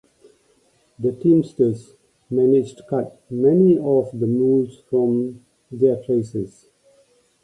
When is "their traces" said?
5.69-6.71